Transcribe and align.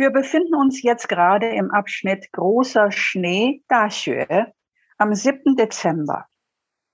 Wir 0.00 0.10
befinden 0.10 0.54
uns 0.54 0.80
jetzt 0.82 1.08
gerade 1.08 1.48
im 1.48 1.72
Abschnitt 1.72 2.30
großer 2.30 2.92
Schnee, 2.92 3.64
Daxue, 3.66 4.52
am 4.96 5.12
7. 5.12 5.56
Dezember. 5.56 6.26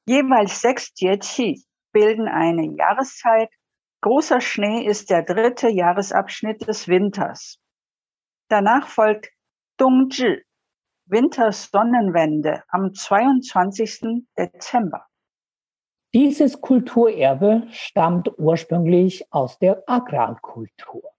Jeweils 0.06 0.62
sechs 0.62 0.90
Jieqi 0.96 1.62
bilden 1.92 2.28
eine 2.28 2.74
Jahreszeit. 2.78 3.50
Großer 4.00 4.40
Schnee 4.40 4.86
ist 4.86 5.10
der 5.10 5.22
dritte 5.22 5.68
Jahresabschnitt 5.68 6.66
des 6.66 6.88
Winters. 6.88 7.58
Danach 8.48 8.88
folgt 8.88 9.28
Dongzhi, 9.76 10.42
Wintersonnenwende 11.04 12.62
am 12.68 12.94
22. 12.94 14.24
Dezember. 14.38 15.04
Dieses 16.14 16.58
Kulturerbe 16.58 17.66
stammt 17.70 18.30
ursprünglich 18.38 19.30
aus 19.30 19.58
der 19.58 19.82
Agrarkultur. 19.86 21.13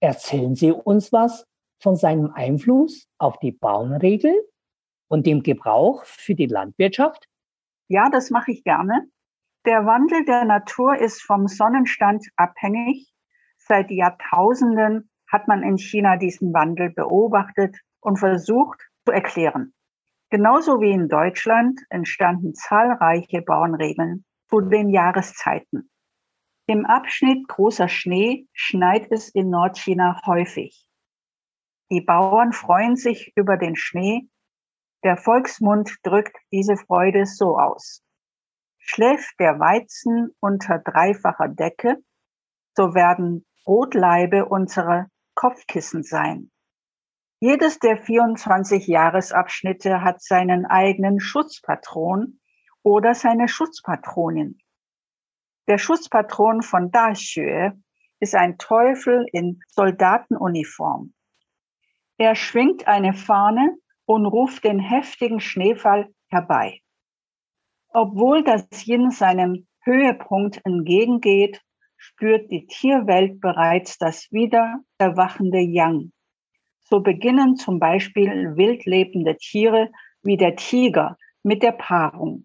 Erzählen 0.00 0.54
Sie 0.54 0.72
uns 0.72 1.12
was 1.12 1.46
von 1.78 1.94
seinem 1.94 2.32
Einfluss 2.32 3.06
auf 3.18 3.38
die 3.38 3.52
Bauernregel 3.52 4.34
und 5.08 5.26
dem 5.26 5.42
Gebrauch 5.42 6.04
für 6.04 6.34
die 6.34 6.46
Landwirtschaft? 6.46 7.26
Ja, 7.88 8.08
das 8.10 8.30
mache 8.30 8.52
ich 8.52 8.64
gerne. 8.64 9.08
Der 9.66 9.84
Wandel 9.84 10.24
der 10.24 10.46
Natur 10.46 10.96
ist 10.96 11.22
vom 11.22 11.46
Sonnenstand 11.48 12.26
abhängig. 12.36 13.12
Seit 13.58 13.90
Jahrtausenden 13.90 15.10
hat 15.30 15.48
man 15.48 15.62
in 15.62 15.76
China 15.76 16.16
diesen 16.16 16.54
Wandel 16.54 16.90
beobachtet 16.90 17.76
und 18.00 18.18
versucht 18.18 18.80
zu 19.04 19.12
erklären. 19.12 19.74
Genauso 20.30 20.80
wie 20.80 20.92
in 20.92 21.08
Deutschland 21.08 21.80
entstanden 21.90 22.54
zahlreiche 22.54 23.42
Bauernregeln 23.42 24.24
zu 24.48 24.60
den 24.60 24.88
Jahreszeiten. 24.88 25.90
Im 26.70 26.86
Abschnitt 26.86 27.48
großer 27.48 27.88
Schnee 27.88 28.46
schneit 28.52 29.10
es 29.10 29.28
in 29.28 29.50
Nordchina 29.50 30.20
häufig. 30.24 30.86
Die 31.90 32.00
Bauern 32.00 32.52
freuen 32.52 32.94
sich 32.94 33.32
über 33.34 33.56
den 33.56 33.74
Schnee. 33.74 34.28
Der 35.02 35.16
Volksmund 35.16 35.96
drückt 36.04 36.36
diese 36.52 36.76
Freude 36.76 37.26
so 37.26 37.58
aus. 37.58 38.04
Schläft 38.78 39.34
der 39.40 39.58
Weizen 39.58 40.30
unter 40.38 40.78
dreifacher 40.78 41.48
Decke, 41.48 41.96
so 42.76 42.94
werden 42.94 43.44
Brotleibe 43.64 44.46
unsere 44.46 45.08
Kopfkissen 45.34 46.04
sein. 46.04 46.52
Jedes 47.40 47.80
der 47.80 47.96
24 47.96 48.86
Jahresabschnitte 48.86 50.04
hat 50.04 50.22
seinen 50.22 50.66
eigenen 50.66 51.18
Schutzpatron 51.18 52.38
oder 52.84 53.16
seine 53.16 53.48
Schutzpatronin. 53.48 54.60
Der 55.70 55.78
Schutzpatron 55.78 56.62
von 56.62 56.90
Daxue 56.90 57.80
ist 58.18 58.34
ein 58.34 58.58
Teufel 58.58 59.24
in 59.30 59.60
Soldatenuniform. 59.68 61.14
Er 62.18 62.34
schwingt 62.34 62.88
eine 62.88 63.14
Fahne 63.14 63.76
und 64.04 64.26
ruft 64.26 64.64
den 64.64 64.80
heftigen 64.80 65.38
Schneefall 65.38 66.12
herbei. 66.26 66.80
Obwohl 67.92 68.42
das 68.42 68.66
Yin 68.84 69.12
seinem 69.12 69.68
Höhepunkt 69.84 70.60
entgegengeht, 70.64 71.62
spürt 71.96 72.50
die 72.50 72.66
Tierwelt 72.66 73.40
bereits 73.40 73.96
das 73.96 74.26
wieder 74.32 74.80
erwachende 74.98 75.60
Yang. 75.60 76.10
So 76.80 76.98
beginnen 76.98 77.54
zum 77.54 77.78
Beispiel 77.78 78.56
wild 78.56 78.86
lebende 78.86 79.36
Tiere 79.36 79.92
wie 80.24 80.36
der 80.36 80.56
Tiger 80.56 81.16
mit 81.44 81.62
der 81.62 81.70
Paarung. 81.70 82.42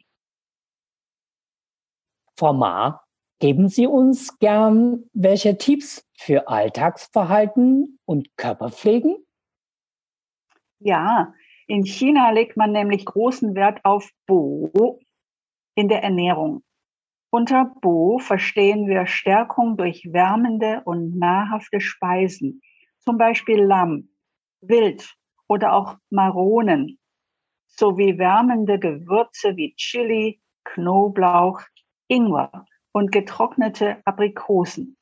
Ma, 2.40 3.02
Geben 3.40 3.68
Sie 3.68 3.86
uns 3.86 4.40
gern 4.40 5.10
welche 5.14 5.58
Tipps 5.58 6.08
für 6.18 6.48
Alltagsverhalten 6.48 8.00
und 8.06 8.30
Körperpflegen? 8.38 9.18
Ja, 10.80 11.34
in 11.68 11.84
China 11.84 12.30
legt 12.32 12.56
man 12.56 12.72
nämlich 12.72 13.04
großen 13.04 13.54
Wert 13.54 13.84
auf 13.84 14.10
Bo 14.26 15.02
in 15.76 15.90
der 15.90 16.02
Ernährung. 16.02 16.64
Unter 17.30 17.74
Bo 17.82 18.20
verstehen 18.20 18.88
wir 18.88 19.06
Stärkung 19.06 19.76
durch 19.76 20.14
wärmende 20.14 20.82
und 20.86 21.18
nahrhafte 21.18 21.82
Speisen, 21.82 22.62
zum 23.00 23.18
Beispiel 23.18 23.62
Lamm, 23.62 24.08
Wild 24.62 25.14
oder 25.50 25.74
auch 25.74 25.98
Maronen, 26.10 27.00
sowie 27.68 28.18
wärmende 28.18 28.80
Gewürze 28.80 29.58
wie 29.58 29.76
Chili, 29.76 30.42
Knoblauch, 30.64 31.62
Ingwer 32.08 32.66
und 32.96 33.12
getrocknete 33.12 33.98
Aprikosen, 34.06 34.96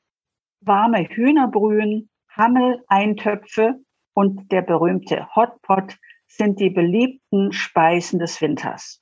warme 0.60 1.04
Hühnerbrühen, 1.04 2.10
Hammel-Eintöpfe 2.28 3.84
und 4.14 4.50
der 4.50 4.62
berühmte 4.62 5.28
Hotpot 5.36 5.96
sind 6.26 6.58
die 6.58 6.70
beliebten 6.70 7.52
Speisen 7.52 8.18
des 8.18 8.40
Winters. 8.40 9.00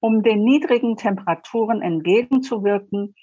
Um 0.00 0.22
den 0.22 0.44
niedrigen 0.44 0.98
Temperaturen 0.98 1.80
entgegenzuwirken, 1.80 3.14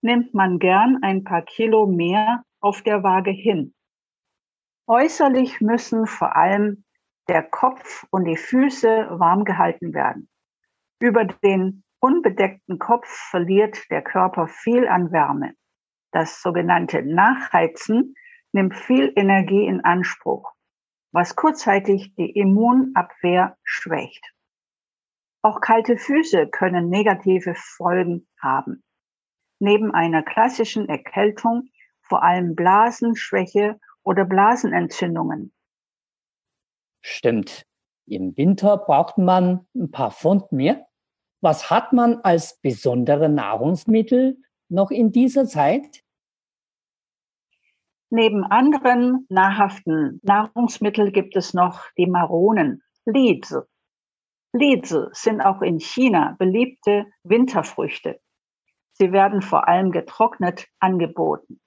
nimmt 0.00 0.32
man 0.32 0.58
gern 0.58 0.98
ein 1.02 1.24
paar 1.24 1.42
Kilo 1.42 1.84
mehr 1.84 2.42
auf 2.60 2.80
der 2.80 3.02
Waage 3.02 3.32
hin. 3.32 3.74
Äußerlich 4.86 5.60
müssen 5.60 6.06
vor 6.06 6.36
allem 6.36 6.86
der 7.28 7.42
Kopf 7.42 8.06
und 8.10 8.24
die 8.24 8.38
Füße 8.38 9.08
warm 9.10 9.44
gehalten 9.44 9.92
werden. 9.92 10.30
Über 11.00 11.26
den 11.26 11.83
unbedeckten 12.04 12.78
Kopf 12.78 13.08
verliert 13.08 13.90
der 13.90 14.02
Körper 14.02 14.46
viel 14.46 14.86
an 14.86 15.10
Wärme. 15.10 15.54
Das 16.12 16.42
sogenannte 16.42 17.02
Nachheizen 17.02 18.14
nimmt 18.52 18.76
viel 18.76 19.10
Energie 19.16 19.66
in 19.66 19.82
Anspruch, 19.82 20.52
was 21.12 21.34
kurzzeitig 21.34 22.14
die 22.16 22.30
Immunabwehr 22.30 23.56
schwächt. 23.64 24.22
Auch 25.40 25.62
kalte 25.62 25.96
Füße 25.96 26.48
können 26.48 26.90
negative 26.90 27.54
Folgen 27.54 28.28
haben. 28.38 28.84
Neben 29.58 29.90
einer 29.94 30.22
klassischen 30.22 30.90
Erkältung 30.90 31.70
vor 32.02 32.22
allem 32.22 32.54
Blasenschwäche 32.54 33.80
oder 34.02 34.26
Blasenentzündungen. 34.26 35.54
Stimmt. 37.00 37.64
Im 38.06 38.36
Winter 38.36 38.76
braucht 38.76 39.16
man 39.16 39.66
ein 39.74 39.90
paar 39.90 40.10
Pfund 40.10 40.52
mehr. 40.52 40.86
Was 41.44 41.68
hat 41.68 41.92
man 41.92 42.20
als 42.22 42.58
besondere 42.62 43.28
Nahrungsmittel 43.28 44.38
noch 44.70 44.90
in 44.90 45.12
dieser 45.12 45.44
Zeit? 45.44 46.02
Neben 48.08 48.44
anderen 48.44 49.26
nahrhaften 49.28 50.20
Nahrungsmitteln 50.22 51.12
gibt 51.12 51.36
es 51.36 51.52
noch 51.52 51.82
die 51.98 52.06
Maronen, 52.06 52.82
Lize. 53.04 53.68
Lize 54.54 55.10
sind 55.12 55.42
auch 55.42 55.60
in 55.60 55.80
China 55.80 56.34
beliebte 56.38 57.08
Winterfrüchte. 57.24 58.22
Sie 58.94 59.12
werden 59.12 59.42
vor 59.42 59.68
allem 59.68 59.90
getrocknet 59.90 60.66
angeboten. 60.78 61.60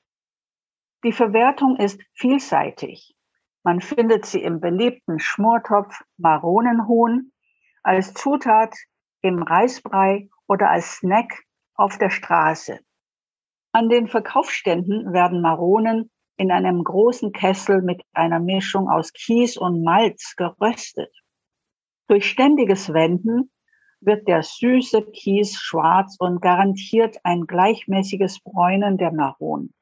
Die 1.04 1.12
Verwertung 1.12 1.76
ist 1.76 2.02
vielseitig. 2.16 3.16
Man 3.62 3.82
findet 3.82 4.26
sie 4.26 4.42
im 4.42 4.60
beliebten 4.60 5.20
Schmortopf 5.20 6.02
Maronenhuhn, 6.18 7.32
als 7.84 8.16
Zutat 8.16 8.76
im 9.28 9.44
Reisbrei 9.44 10.30
oder 10.48 10.70
als 10.70 10.98
Snack 10.98 11.44
auf 11.76 11.98
der 11.98 12.10
Straße. 12.10 12.80
An 13.72 13.90
den 13.90 14.08
Verkaufsständen 14.08 15.14
werden 15.14 15.42
Maronen 15.42 16.10
in 16.38 16.52
einem 16.52 16.84
großen 16.84 17.32
Kessel 17.32 17.82
mit 17.82 18.02
einer 18.14 18.40
Mischung 18.40 18.90
aus 18.90 19.12
Kies 19.12 19.58
und 19.58 19.84
Malz 19.84 20.36
geröstet. 20.36 21.12
Durch 22.08 22.30
ständiges 22.30 22.94
Wenden 22.94 23.52
wird 24.00 24.28
der 24.28 24.44
süße 24.44 25.12
Kies 25.12 25.60
schwarz 25.60 26.16
und 26.20 26.42
garantiert 26.42 27.18
ein 27.24 27.48
gleichmäßiges 27.48 28.40
Bräunen 28.42 28.98
der 28.98 29.12
Maronen. 29.12 29.74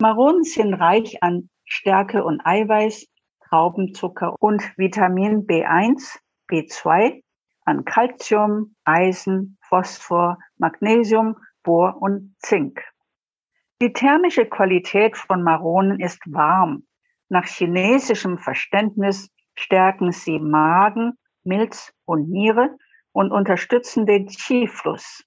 Maronen 0.00 0.44
sind 0.44 0.74
reich 0.74 1.22
an 1.22 1.48
Stärke 1.64 2.24
und 2.24 2.40
Eiweiß, 2.44 3.06
Traubenzucker 3.48 4.36
und 4.38 4.62
Vitamin 4.76 5.46
B1, 5.46 6.18
B2, 6.50 7.23
an 7.64 7.84
Calcium, 7.84 8.76
Eisen, 8.84 9.58
Phosphor, 9.62 10.38
Magnesium, 10.58 11.36
Bohr 11.62 11.96
und 12.00 12.36
Zink. 12.38 12.82
Die 13.80 13.92
thermische 13.92 14.46
Qualität 14.46 15.16
von 15.16 15.42
Maronen 15.42 16.00
ist 16.00 16.20
warm. 16.26 16.86
Nach 17.28 17.46
chinesischem 17.46 18.38
Verständnis 18.38 19.30
stärken 19.54 20.12
sie 20.12 20.38
Magen, 20.38 21.18
Milz 21.42 21.92
und 22.04 22.30
Niere 22.30 22.76
und 23.12 23.32
unterstützen 23.32 24.06
den 24.06 24.26
Qi-Fluss. 24.26 25.24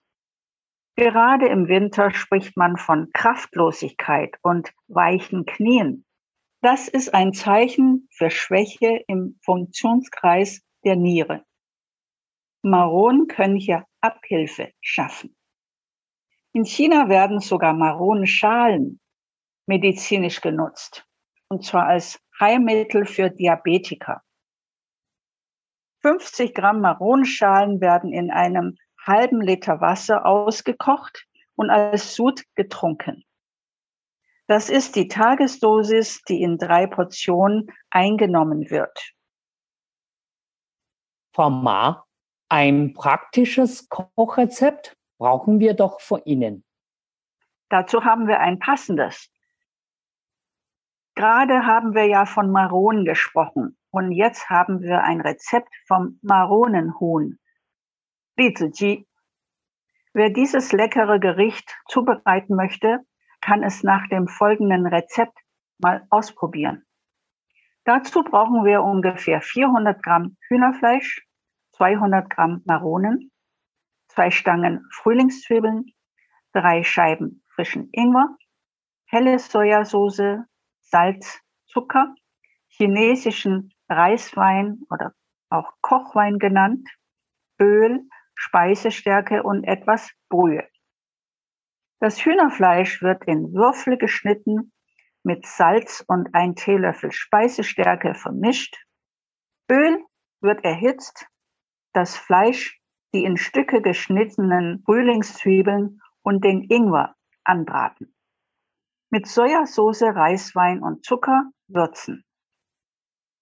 Gerade 0.96 1.48
im 1.48 1.68
Winter 1.68 2.12
spricht 2.12 2.58
man 2.58 2.78
von 2.78 3.12
Kraftlosigkeit 3.14 4.36
und 4.42 4.74
weichen 4.88 5.46
Knien. 5.46 6.06
Das 6.62 6.88
ist 6.88 7.14
ein 7.14 7.34
Zeichen 7.34 8.08
für 8.12 8.32
Schwäche 8.32 9.04
im 9.08 9.38
Funktionskreis 9.44 10.62
der 10.84 10.96
Niere. 10.96 11.47
Maronen 12.62 13.28
können 13.28 13.56
hier 13.56 13.86
Abhilfe 14.02 14.72
schaffen. 14.82 15.36
In 16.54 16.66
China 16.66 17.10
werden 17.10 17.40
sogar 17.40 17.74
Maronenschalen 17.74 19.00
medizinisch 19.68 20.42
genutzt, 20.42 21.06
und 21.50 21.64
zwar 21.64 21.88
als 21.88 22.20
Heilmittel 22.40 23.06
für 23.06 23.30
Diabetiker. 23.30 24.22
50 26.02 26.54
Gramm 26.54 26.82
Maronenschalen 26.82 27.82
werden 27.82 28.14
in 28.14 28.32
einem 28.32 28.78
halben 29.06 29.42
Liter 29.42 29.82
Wasser 29.82 30.26
ausgekocht 30.26 31.28
und 31.56 31.70
als 31.70 32.16
Sud 32.16 32.44
getrunken. 32.56 33.24
Das 34.48 34.70
ist 34.70 34.96
die 34.96 35.10
Tagesdosis, 35.10 36.22
die 36.24 36.42
in 36.42 36.58
drei 36.58 36.88
Portionen 36.88 37.68
eingenommen 37.90 38.70
wird. 38.70 39.14
Frau 41.34 41.50
Ma, 41.50 42.07
ein 42.50 42.94
praktisches 42.94 43.90
Kochrezept 43.90 44.96
brauchen 45.18 45.60
wir 45.60 45.74
doch 45.74 46.00
von 46.00 46.22
Ihnen. 46.26 46.64
Dazu 47.70 48.06
haben 48.06 48.28
wir 48.28 48.40
ein 48.40 48.60
passendes. 48.60 49.30
Gerade 51.16 51.66
haben 51.66 51.94
wir 51.94 52.06
ja 52.06 52.26
von 52.26 52.52
Maronen 52.52 53.04
gesprochen 53.04 53.78
und 53.90 54.12
jetzt 54.12 54.50
haben 54.50 54.82
wir 54.82 55.04
ein 55.04 55.20
Rezept 55.20 55.74
vom 55.88 56.20
Maronenhuhn. 56.22 57.40
Li 58.38 59.06
Wer 60.14 60.30
dieses 60.30 60.72
leckere 60.72 61.20
Gericht 61.20 61.76
zubereiten 61.88 62.56
möchte, 62.56 63.00
kann 63.42 63.64
es 63.64 63.84
nach 63.84 64.08
dem 64.08 64.28
folgenden 64.28 64.86
Rezept 64.88 65.38
mal 65.80 66.06
ausprobieren. 66.10 66.86
Dazu 67.84 68.24
brauchen 68.24 68.64
wir 68.64 68.84
ungefähr 68.84 69.42
400 69.42 70.02
Gramm 70.04 70.38
Hühnerfleisch, 70.48 71.27
200 71.78 72.30
Gramm 72.30 72.64
Maronen, 72.66 73.32
zwei 74.08 74.32
Stangen 74.32 74.88
Frühlingszwiebeln, 74.92 75.86
drei 76.52 76.84
Scheiben 76.84 77.44
frischen 77.54 77.90
Ingwer, 77.92 78.36
helle 79.06 79.38
Sojasauce, 79.38 80.40
Salz, 80.82 81.40
Zucker, 81.68 82.16
chinesischen 82.68 83.74
Reiswein 83.90 84.82
oder 84.90 85.14
auch 85.50 85.72
Kochwein 85.82 86.40
genannt, 86.40 86.90
Öl, 87.60 88.08
Speisestärke 88.34 89.44
und 89.44 89.64
etwas 89.64 90.12
Brühe. 90.30 90.68
Das 92.00 92.24
Hühnerfleisch 92.24 93.02
wird 93.02 93.26
in 93.26 93.54
Würfel 93.54 93.98
geschnitten, 93.98 94.72
mit 95.24 95.46
Salz 95.46 96.04
und 96.08 96.34
ein 96.34 96.56
Teelöffel 96.56 97.12
Speisestärke 97.12 98.16
vermischt. 98.16 98.78
Öl 99.70 100.04
wird 100.42 100.64
erhitzt, 100.64 101.28
das 101.98 102.16
Fleisch 102.16 102.80
die 103.14 103.24
in 103.24 103.38
Stücke 103.38 103.82
geschnittenen 103.82 104.84
Frühlingszwiebeln 104.86 106.02
und 106.22 106.44
den 106.44 106.64
Ingwer 106.70 107.16
anbraten. 107.44 108.14
Mit 109.10 109.26
Sojasauce, 109.28 110.04
Reiswein 110.04 110.84
und 110.84 111.04
Zucker 111.04 111.50
würzen. 111.68 112.24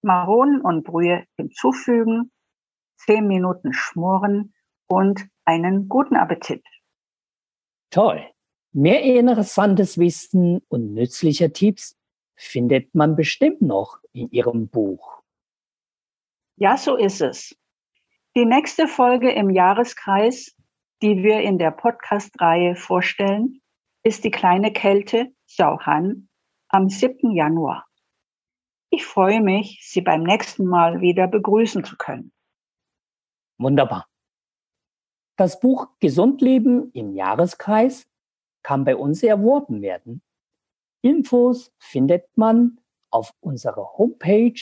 Maronen 0.04 0.62
und 0.62 0.84
Brühe 0.84 1.26
hinzufügen, 1.36 2.32
zehn 2.98 3.28
Minuten 3.28 3.74
schmoren 3.74 4.54
und 4.88 5.28
einen 5.44 5.90
guten 5.90 6.16
Appetit. 6.16 6.64
Toll. 7.90 8.24
Mehr 8.72 9.02
interessantes 9.02 9.98
Wissen 9.98 10.62
und 10.70 10.94
nützliche 10.94 11.52
Tipps 11.52 11.98
findet 12.36 12.94
man 12.94 13.16
bestimmt 13.16 13.62
noch 13.62 14.00
in 14.14 14.30
Ihrem 14.30 14.68
Buch. 14.70 15.24
Ja, 16.58 16.78
so 16.78 16.96
ist 16.96 17.22
es. 17.22 17.56
Die 18.38 18.44
nächste 18.44 18.90
Folge 18.90 19.32
im 19.32 19.50
Jahreskreis, 19.50 20.58
die 21.02 21.24
wir 21.24 21.40
in 21.40 21.58
der 21.58 21.72
Podcast-Reihe 21.72 22.76
vorstellen, 22.76 23.62
ist 24.04 24.26
die 24.26 24.32
kleine 24.32 24.74
Kälte 24.74 25.34
Xiaohan 25.48 26.28
am 26.68 26.90
7. 26.90 27.32
Januar. 27.32 27.88
Ich 28.90 29.06
freue 29.06 29.40
mich, 29.40 29.80
Sie 29.90 30.02
beim 30.02 30.24
nächsten 30.24 30.66
Mal 30.66 31.00
wieder 31.00 31.28
begrüßen 31.28 31.86
zu 31.86 31.96
können. 31.96 32.34
Wunderbar. 33.58 34.10
Das 35.38 35.62
Buch 35.62 35.88
Gesund 36.02 36.42
leben 36.42 36.92
im 36.92 37.14
Jahreskreis 37.14 38.06
kann 38.64 38.84
bei 38.84 38.98
uns 38.98 39.24
erworben 39.24 39.82
werden. 39.82 40.22
Infos 41.02 41.74
findet 41.80 42.38
man 42.38 42.82
auf 43.12 43.34
unserer 43.40 43.98
Homepage 43.98 44.60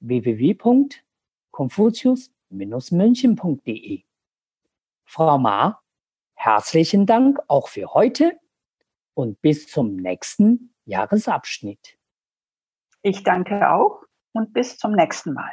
www.confucius 0.00 2.33
münchen.de. 2.90 4.02
Frau 5.04 5.38
Ma, 5.38 5.82
herzlichen 6.34 7.06
Dank 7.06 7.38
auch 7.48 7.68
für 7.68 7.94
heute 7.94 8.38
und 9.14 9.40
bis 9.40 9.68
zum 9.68 9.96
nächsten 9.96 10.74
Jahresabschnitt. 10.84 11.98
Ich 13.02 13.22
danke 13.22 13.70
auch 13.70 14.02
und 14.32 14.52
bis 14.52 14.78
zum 14.78 14.92
nächsten 14.92 15.34
Mal. 15.34 15.52